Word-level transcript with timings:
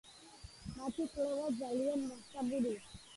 მათი 0.77 1.05
კვლევა 1.11 1.51
ძალიან 1.59 2.07
მასშტაბურია. 2.07 2.81